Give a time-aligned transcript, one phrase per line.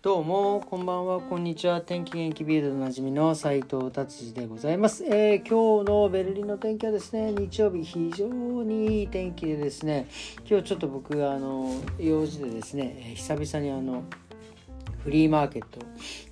[0.00, 1.80] どうもこんばんはこんにちは。
[1.80, 10.06] 天気元気ビールでおなじみの斉藤達治でございます、えー、今日のベルリンの天気はですね日曜日非常にいい天気でですね
[10.48, 14.04] 今日ちょっと僕があの用事でですね、え、久々にあの
[15.02, 15.80] フリーマーケット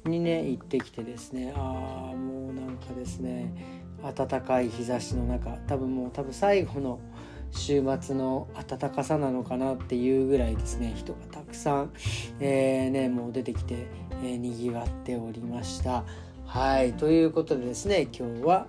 [0.09, 3.52] にね行ってきてですねああもうなんかですね
[4.01, 7.01] 暖かい日差しの中多分もう多分最後の
[7.57, 11.92] 週末の暖かさなのかなっていうぐらいですね人がたくさん、
[12.41, 13.87] えー、ね、もう出てきて、
[14.23, 16.05] えー、にぎわっておりました
[16.45, 18.66] はいということでですね今日は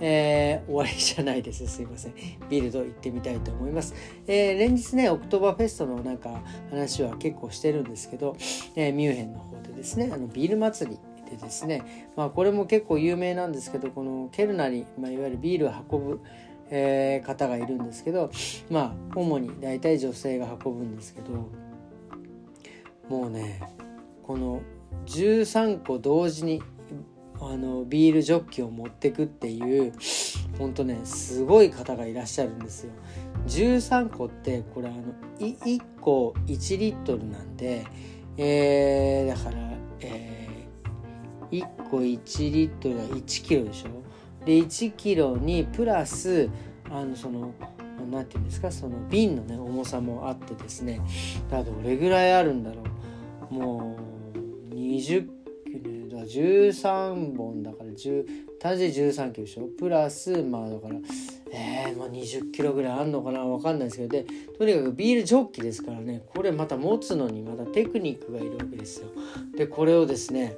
[0.00, 1.66] えー、終わりじゃないです。
[1.66, 2.14] すいません。
[2.50, 3.94] Bild 行ってみたいと思います。
[4.26, 8.36] えー、連日ね、オクトーバーフェストのなんか話は結構してるんですけど、
[8.74, 10.98] えー、ミュンヘンの方でですね、あのビール祭り
[11.30, 16.20] でですね、まあこれも結構有名なんですけど、この Kellner に、まあ、いわゆるビールを運ぶ、
[16.70, 18.30] えー、方がいるんですけど、
[18.70, 21.48] まあ主に大体女性が運ぶんですけど、
[23.08, 23.60] もうね、
[24.22, 24.60] この
[25.06, 26.62] 13個同時に
[27.40, 29.92] あのビールジョッキを持ってくっていう
[30.58, 32.92] ほんとねすごい方がいらっしゃるんですよ。
[33.46, 35.02] 13個ってこれあの
[35.38, 37.86] 1個1リットルなんで、
[38.36, 39.70] えー、だから、
[40.00, 44.05] えー、1個1リットルは1キロでしょ？
[44.46, 46.48] で1キロにプラス
[46.88, 47.52] あのその
[48.10, 51.00] 何て言うんですかその瓶のね重さもあってですね
[51.50, 52.82] だどれぐらいあるんだろ
[53.50, 53.54] う。
[53.54, 53.96] も
[54.70, 55.26] う20
[56.08, 58.24] だから13本だから10
[58.60, 59.68] 単純13キロでしょ？
[59.78, 60.94] プラスまあだから
[61.52, 63.40] えー、まあ20キロぐらいあんのかな？
[63.40, 64.08] わかんないですけど。
[64.08, 64.26] で
[64.58, 66.22] とにかくビールジョッキですからね。
[66.34, 69.08] これまた持つのにまたテクニックがいるわけですよ。
[69.56, 70.56] でこれをですね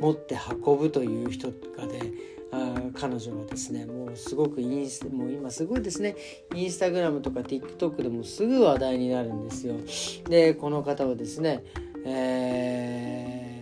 [0.00, 2.00] 持って運ぶという人がね
[2.94, 6.16] 彼女はですねもうすごくインスもう今すごいですね。
[6.54, 9.74] インスタグラムとか TikTok でもすぐ話題になるんですよ。
[10.28, 11.64] でこの方はですね、
[12.04, 13.52] えー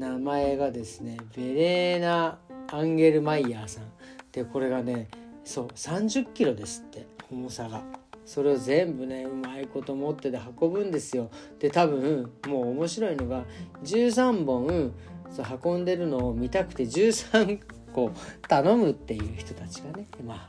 [0.00, 2.38] 名前がですねベレーナ・
[2.72, 3.84] アンゲルマイヤーさん。
[4.32, 5.08] でこれがね
[5.44, 7.82] そう30キロですって重さが。
[8.24, 11.30] それを全部ねうまいこと持ってで運ぶんですよ。
[11.58, 13.44] で多分もう面白いのが
[13.84, 14.92] 13本
[15.30, 17.60] そう運んでるのを見たくて13
[17.92, 18.12] 個
[18.48, 20.48] 頼むっていう人たちがねまあ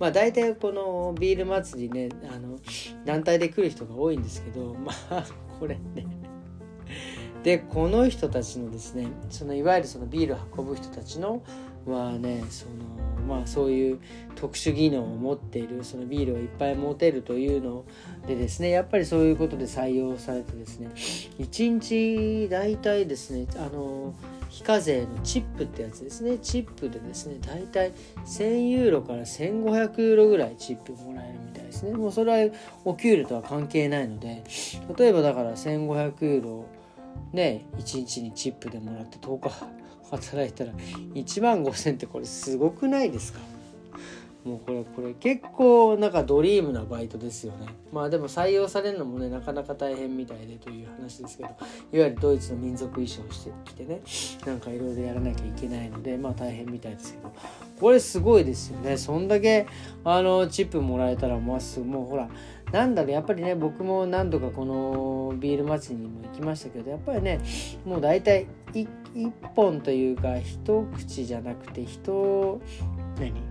[0.00, 2.58] まあ大体このビール祭りねあの
[3.04, 5.24] 団体で来る人が多いんですけどまあ
[5.58, 6.06] これね。
[7.42, 11.42] でこの人たちのですねそのいわゆるそのビールを運ぶ人たちの
[11.86, 12.72] はねその
[13.26, 14.00] まあそういう
[14.34, 17.84] 特殊技能を持っているそのビールをいっぱい持てるというの
[18.26, 20.88] でですねやっぱりそういうことで採用されてですね
[21.38, 24.14] 1日大体ですねあの
[24.48, 26.38] 非課税のチップってやつですね。
[26.38, 27.92] チップでですね大体
[28.26, 31.92] 1000ユーロから1500ユーロぐらいチップもらえるみたいですね。
[31.92, 32.54] もうそれは
[32.84, 34.42] お給料とは関係ないので
[34.96, 36.66] 例えばだから1500ユーロ
[37.32, 39.54] ね1日にチップでもらって10日
[40.10, 43.40] 働いたら1万5,000ってこれすごくないですか？
[44.44, 47.66] もうこれこれ結構なんかドリームなバイトですよね。
[47.92, 51.56] まあでも採用されるのもねなかなか大変みたいでという話ですけどいわ
[51.92, 54.00] ゆるドイツの民族衣装をしてきてね
[54.46, 57.32] なんかいろいろやらなきゃいけないのでまあ大変みたいですけど
[57.80, 58.96] これすごいですよね。
[58.96, 59.66] そんだけ
[60.04, 62.28] あのチップもらえたらもうもうほら
[62.72, 67.40] なんだろうやっぱりね僕も何度かこのビール祭りにも行きましたけどやっぱりね
[67.84, 68.88] もう大体1
[69.54, 72.60] 本というか一口じゃなくて人
[73.18, 73.47] 何？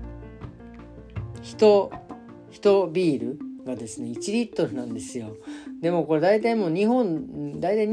[1.41, 1.91] 人
[2.51, 5.35] 人ビールがですね1リットルなんですよ。
[5.81, 7.87] でもこれ大体もう2本大体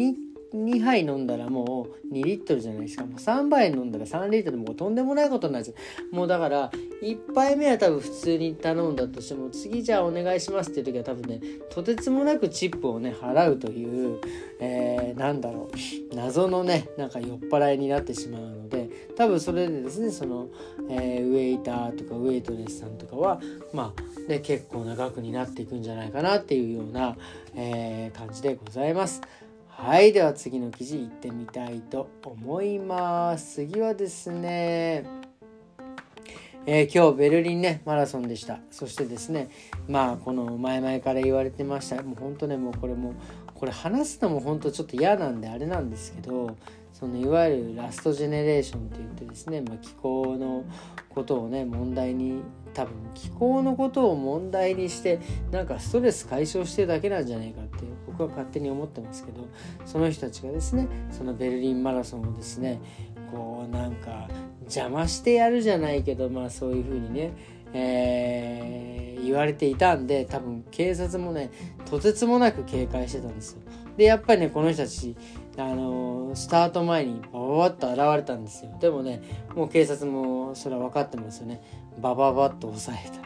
[0.54, 5.74] 2, 杯飲んだらもう2リットルじゃないですかもう3杯飲んだら3リットルもうとんでもないことになっちゃ
[6.12, 6.70] うもうだから
[7.02, 14.20] 1杯目は多分普通に頼んだとしても次じゃあお願いしますっていう時は多分ねとてつもなくチップをね払うという、
[14.60, 15.70] えー、なんだろ
[16.12, 20.48] う謎のねなんか酔っ払いになってしまうので多分それでですねその、
[20.88, 23.40] えー、ウェイターとかウェイトレスさんとかは
[23.72, 27.16] まあね結構な額になっていくんじゃないかなっていうような、
[27.54, 29.20] えー、感じでございます。
[29.76, 33.56] はいでは次の記事いってみたいと思います。
[33.56, 35.04] 次はですね
[36.64, 38.60] えー、今日ベルリンねマラソンでした。
[38.70, 39.50] そしてですね
[39.88, 42.02] まあこの前々から言われてました。
[42.02, 43.14] もうほんとねもうこれも
[43.54, 46.56] これ話すのも本当ちょっと嫌なんであれなんですけど
[46.94, 50.64] そのいわゆるラストジェネレーションって言ってですね、まあ、気候の
[51.08, 52.40] ことをね問題に
[52.72, 55.20] 多分気候のことを問題にして
[55.50, 59.48] なんかストレス解消してるだけなんじゃないかって僕は勝手に思ってますけど
[59.84, 62.80] その人たちがですねそのベルリンマラソンをですね
[63.32, 64.28] こうなんか
[64.60, 67.32] 邪魔してやるじゃないけどまあそういうふうにね、
[67.72, 71.50] えー、言われていたんで多分警察もね
[71.86, 73.62] とてつもなく警戒してたんですよ。
[73.96, 75.16] でやっぱりねこの人たち
[75.56, 78.76] あのスタート前にバババッと現れたんですよ。
[78.80, 79.22] でもね
[79.54, 81.62] もう警察もそれは分かってますよね。
[82.00, 83.24] バババッと抑えた。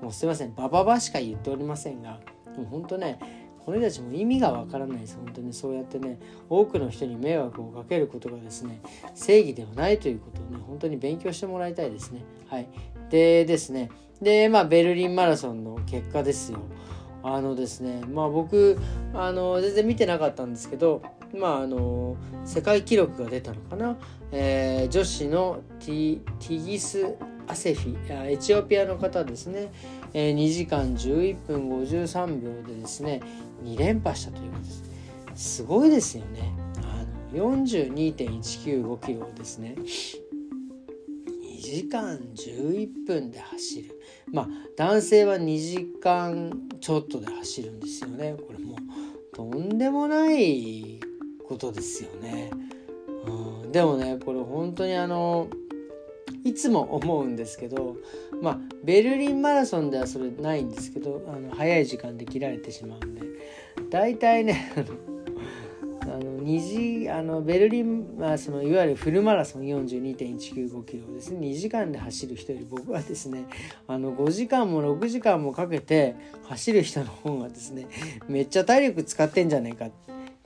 [0.00, 0.54] もうすいません。
[0.54, 2.20] バババしか言っておりませんが
[2.56, 3.18] もうほんとね
[3.64, 5.16] この人たちも意味がわからないです。
[5.16, 6.18] 本当にそうやってね
[6.48, 8.80] 多くの人に迷惑をかけることがですね
[9.14, 12.22] 正義ではないということをね本当に勉強してもらいたいですね。
[12.48, 12.68] はい。
[13.10, 13.90] でですね。
[14.22, 16.60] でまあベルリンマラソンの結果ですよ。
[17.34, 18.78] あのですねまあ僕
[19.14, 21.02] あの全然見てなかったんですけど
[21.34, 23.96] まああの世界記録が出たのかな、
[24.32, 27.14] えー、女子のティティギス・
[27.46, 29.72] アセフィエチオピアの方ですね、
[30.12, 33.20] えー、2時間11分53秒でですね
[33.64, 34.88] 2連覇したということです。
[35.38, 36.52] すごいですよね。
[36.82, 39.76] あの42.195キロをですね。
[41.68, 44.00] 時間11分で走る。
[44.32, 48.36] まあ男性は2時間ちょっとで走るんですよね。
[48.46, 48.78] これもう
[49.36, 50.98] とんでもない
[51.48, 52.50] ことですよね、
[53.26, 55.48] うん、でもねこれ本当にあの
[56.44, 57.96] いつも思うんですけど
[58.42, 63.22] まあベルリンマラソンではそれないんですけどあの早い時間で切られてしまうんで
[63.90, 64.72] 大体ね
[66.48, 73.44] 2時あのベルリン、まあ、そのいわゆるフルマラソン42.195キロをですね2時間で走る人より僕はですね
[73.86, 76.16] あの5時間も6時間もかけて
[76.48, 77.86] 走る人の方がですね
[78.28, 79.90] めっちゃ体力使ってんじゃねえか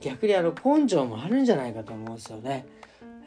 [0.01, 2.65] 逆にあの根性もあるんじゃないかと思うんですよね。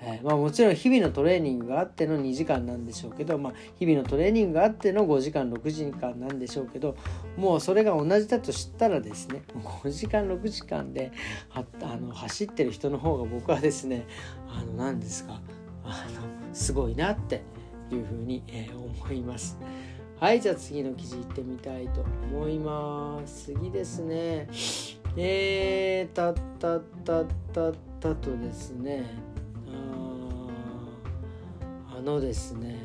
[0.03, 6.97] えー、まあ、もちろん日々のトレーニングがあっての2時間なんでしょうけど、まあ、日々のトレーニングがあっての5時間6時間なんでしょうけど
[7.37, 11.13] もうそれが同じだと知ったらですね5時間6時間で
[11.53, 11.65] あ
[11.97, 14.07] の走ってる人の方が僕はですね
[14.49, 15.41] あの何ですか
[15.85, 16.07] あ
[16.49, 17.43] のすごいなって
[17.91, 19.59] いうふうに、えー、思います。
[20.19, 23.53] はいじゃあ次の記事いってみたいと思います。
[23.55, 24.49] 次ですね。
[25.19, 29.05] えー、たったったったったとですね
[31.97, 32.77] あのですね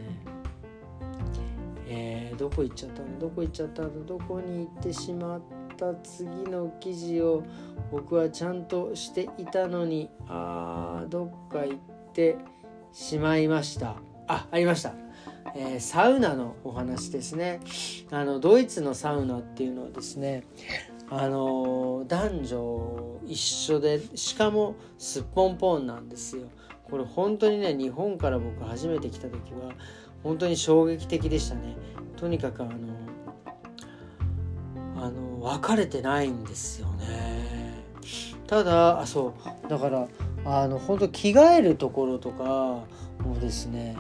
[1.94, 3.20] えー、どこ行っちゃったの？
[3.20, 4.06] どこ行っちゃったの？
[4.06, 5.42] どこに行ってしまっ
[5.76, 7.44] た次の記事を
[7.92, 11.78] 僕はちゃんとしていたのにあーどっか行っ
[12.14, 12.38] て
[12.94, 13.98] しまいました。
[14.28, 14.94] あありました。
[15.54, 17.60] えー、サウナのお話ですね。
[18.10, 20.46] あのドイツのサウナっていうのはですね
[21.10, 26.44] あの男女一緒でしかもすっぽんぽんなんですよ。
[26.92, 29.72] これ本当にね日本から僕初めて来た時は
[30.24, 31.78] 本当に衝撃的でしたね。
[32.18, 32.72] とにかくあの
[34.98, 37.82] あの別れてないんですよね。
[38.46, 39.34] ただあそ
[39.66, 39.70] う。
[39.70, 40.08] だから
[40.44, 42.44] あの本当着替えるところとか
[43.24, 43.96] もですね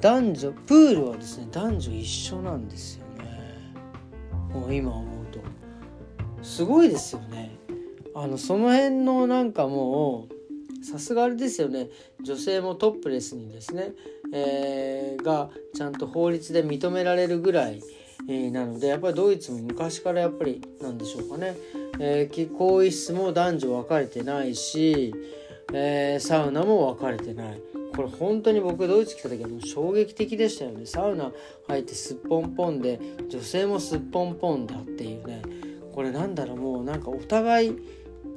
[0.00, 3.74] 男女プールはですね男女一緒なんですよね。
[4.54, 5.40] もう今思うと。
[6.42, 7.58] すごいですよね。
[8.14, 10.39] あのその辺のなんかもう
[10.82, 11.88] さすがあれですよね。
[12.22, 13.92] 女性もトップレスにですね、
[14.32, 17.82] えー、がちゃんと法律で認められるぐらい、
[18.28, 21.56] えー、なのでやっぱりドイツも昔からやっぱりなんでしょうかね、
[21.98, 25.14] えー、更衣室も男女分かれてないし、
[25.72, 27.60] えー、サウナも分かれてない。
[27.94, 30.86] これ本当に僕ドイツ来た時はもう衝撃的でしたよね。
[30.86, 31.32] サウナ
[31.66, 35.42] 入ってすっぽんぽんで女性もすっぽんぽんだっていうね。
[35.92, 37.76] これなんだろうもうなんかお互い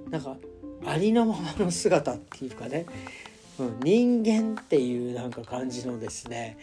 [0.10, 0.38] なんか
[0.86, 2.86] ありのままの姿っていうかね、
[3.60, 6.58] うん、人間っていうなんか感じのですね、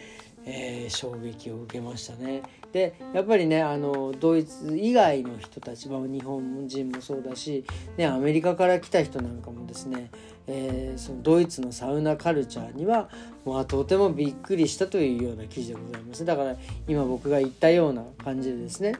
[0.44, 2.42] えー、衝撃を受けましたね。
[2.72, 7.64] でやっぱりねあのドイツ以外の人たちは日本人もそうだし、
[7.96, 10.10] ね、アメリカから来た人なんかもですね、
[10.46, 13.08] えー、そのドイツのサウナカルチャーには、
[13.44, 18.94] まあ、とてもびっくりしたというような記事でございますだから今僕が言ったような感じでですね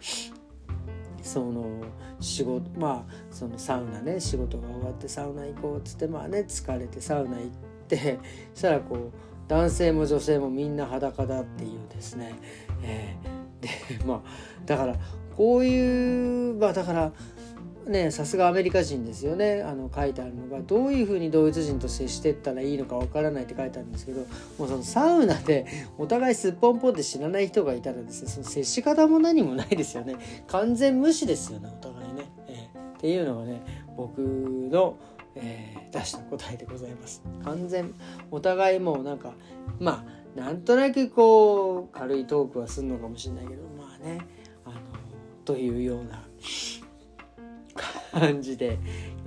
[1.23, 1.65] その
[2.21, 7.49] 仕事まあそのサウナね仕事が終わってサウナ行こうっつってまあね疲れてサウナ行っ
[7.89, 8.19] て
[8.55, 9.11] そしたらこう
[9.49, 12.35] 男性も女性もみんな裸だっていうですね、
[12.83, 14.21] えー、でまあ
[14.65, 14.97] だから
[15.37, 17.13] こういうまあだから
[17.91, 19.63] ねさすがアメリカ人ですよね。
[19.63, 24.21] あの書いてあるのがどういうふうにドイツ人と接してったらいいのかわからないって書いてあるんですけど
[24.59, 25.67] もうそのサウナで
[25.99, 30.17] お互いすっぽんぽんって知らない人がいたらですねその接し方も何もないですよね。
[30.47, 33.63] 完全無視ですよねお互いね、えー、っていうのがね
[33.97, 34.97] 僕の、
[35.35, 37.23] えー、出した答えでございます。
[37.45, 37.93] 完全
[38.31, 39.33] お互いもうなんか
[39.79, 44.21] まあなんとなくこう軽いトークはするのかもしれないけどまあね
[44.65, 44.77] あの
[45.45, 46.25] というような
[48.19, 48.79] 感じで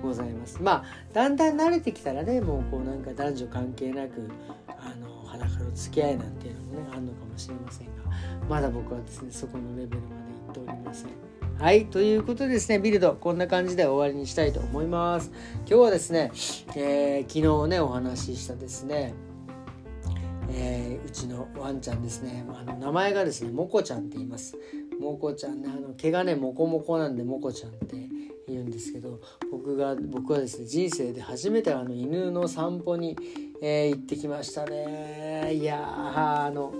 [0.01, 0.61] ございます。
[0.61, 4.29] まあだんだん慣れてきたらねもうこうなんか男女関係なく
[4.67, 7.93] あの裸の付き合いなんていうのもねあるのかもしれませんが
[8.49, 10.07] まだ僕はですねそこのレベルま
[10.53, 11.09] で行っておりません。
[11.59, 15.31] はいということでですねビルドこんな感じで終わりにしたいと思います。
[15.59, 16.31] 今日はですね、
[16.75, 19.13] えー、昨日ねお話ししたですね
[20.55, 24.57] えー、うちのワンちゃんですねあの名前がですねモコちゃんって言います。
[24.99, 27.95] モコちゃんねあの毛がねモコモコなんでモコちゃんって
[28.47, 29.19] 言うんですけど
[29.51, 33.17] 僕が僕はですね人生で初めてあの犬の散歩に、
[33.61, 35.53] えー、行ってきましたね。
[35.53, 36.73] いやあの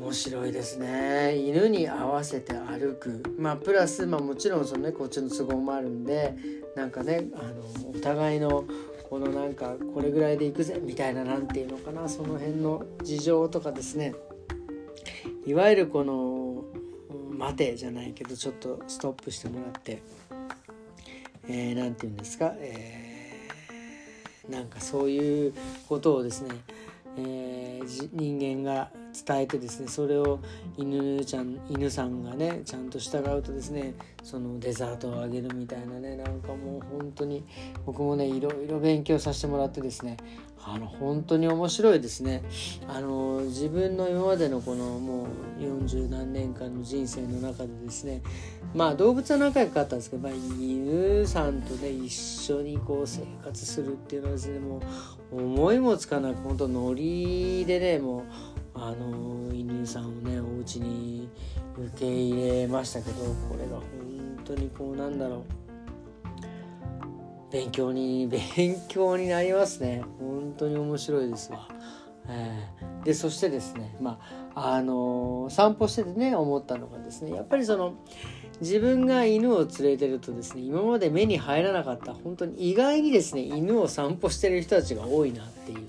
[0.00, 1.36] 面白いですね。
[1.36, 3.22] 犬に合わせて歩く。
[3.38, 6.34] まあプラス、まあ、もちろんそのねこっちの都合もあるんで
[6.76, 8.64] なんかねあのお互いの
[9.08, 14.14] このなんかこれぐらいで行くぜみたいな何て言うのかなその辺の事情とかですね。
[15.46, 16.35] いわゆるこの
[17.36, 20.02] 待てじゃないけどちょっとストップしてもらって
[21.48, 25.54] 何、えー、て言うんですか、えー、なんかそういう
[25.88, 26.50] ことをですね、
[27.18, 28.90] えー、人間が
[29.24, 30.40] 伝えてですねそれを
[30.76, 37.44] 犬ちゃん犬さんがねちゃんと従うとですねそのデザートをあげるみたいなねなんかもう本当に
[37.84, 40.16] 僕もねいろいろ勉強させてもらってですね
[40.68, 42.42] あの本当に面白いですね。
[42.88, 45.28] あの自分の今までのこのも
[45.60, 48.20] う40何年間の人生の中でですね
[48.74, 54.80] まあ動物は仲良かったんですけど、まあ、犬さんとね一緒にこう生活するっていうのはですねも
[55.32, 58.24] う思いもつかなく本当ノリでねもう
[58.78, 61.28] あの犬さんをねお家に
[61.78, 63.84] 受け入れましたけどこれが本
[64.44, 65.66] 当にこうなんだろう。
[67.50, 70.02] 勉強に勉強になりますね。
[70.18, 71.68] 本当に面白いですわ。
[72.28, 74.18] えー、でそしてですねま
[74.54, 77.94] ああのー、散歩しててね思ったのがですねやっぱりその
[78.60, 85.88] 自分が犬を連れてるとですね今まで目に入らなかった本当に意外にですね犬を散歩してる人たちが多いなっていう。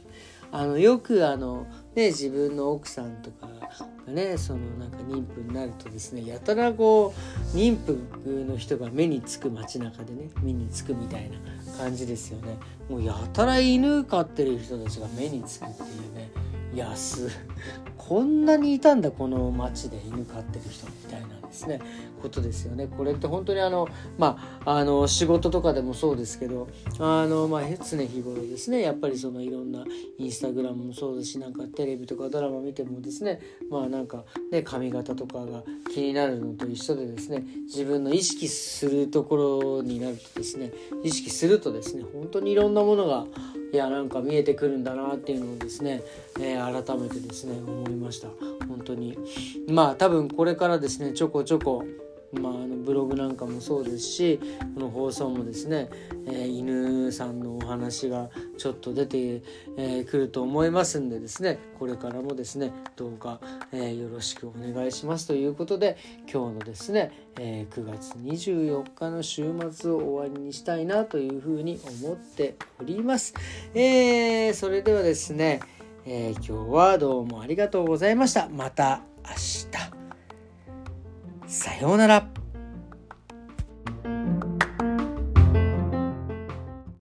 [0.52, 1.66] あのよくあの
[1.98, 7.12] ね、自分の奥さんとかがねそのなんか妊婦になるとですねやたらこ
[7.54, 7.98] う妊婦
[8.46, 11.40] の人が目につく街中でね目につくみたいな
[11.76, 12.60] 感じですよね。
[12.88, 16.30] もうやたら犬飼ってる人たちが目につくっていうね。
[16.76, 17.30] 安
[17.98, 21.80] こんなにいたんだこの町で犬飼ってる人みたいなですね。
[22.22, 22.88] ことですよね。
[22.88, 26.68] これって本当にあのまああの仕事とかでもそうですけど
[27.00, 28.82] あのまあ常日頃ですね。
[28.82, 29.84] やっぱりそのいろんな
[30.18, 33.40] インスタグラムもそうだしなんかテレビとかドラマ見てもですね。
[33.70, 37.44] まあなんかね髪型とかが気になるのと一緒でですね。
[37.66, 40.72] 自分の意識するところになるとですね。
[41.04, 43.26] 意識するとですね本当にいろんなものが
[43.72, 46.02] いやなんか見えてくるんだなっていうのをですね、
[46.40, 48.30] えー、改めてですね思いました。
[48.68, 49.18] 本当に。
[49.68, 51.84] まあ多分これからですねちょこちょこ
[52.34, 54.40] まあ、あのブログなんかもそうですし
[54.76, 55.90] この放送もですね、
[56.26, 59.44] えー、犬さんのお話がちょっと出てく、
[59.78, 63.40] えー、ると思いますんでですねこれからもですねどうか、
[63.72, 65.98] えー、よろしくお願いしますということで
[66.32, 73.34] 今日のですね、え9月24日の週末を終わりにしたいなというふうに思っております。
[73.74, 75.62] えそれではですね、
[76.06, 78.50] え今日はどうもありがとうございました。
[78.50, 79.34] また明
[79.72, 79.97] 日。
[81.48, 82.47] さようなら。